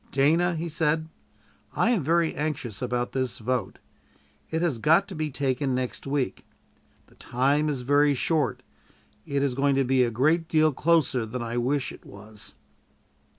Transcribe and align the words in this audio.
"Dana," 0.11 0.55
he 0.55 0.67
said, 0.67 1.09
"I 1.73 1.91
am 1.91 2.03
very 2.03 2.33
anxious 2.33 2.81
about 2.81 3.11
this 3.11 3.37
vote. 3.37 3.77
It 4.49 4.63
has 4.63 4.79
got 4.79 5.07
to 5.09 5.15
be 5.15 5.29
taken 5.29 5.75
next 5.75 6.07
week. 6.07 6.43
The 7.05 7.13
time 7.13 7.69
is 7.69 7.81
very 7.81 8.15
short. 8.15 8.63
It 9.27 9.43
is 9.43 9.53
going 9.53 9.75
to 9.75 9.83
be 9.83 10.03
a 10.03 10.09
great 10.09 10.47
deal 10.47 10.73
closer 10.73 11.23
than 11.23 11.43
I 11.43 11.57
wish 11.57 11.91
it 11.91 12.03
was." 12.03 12.55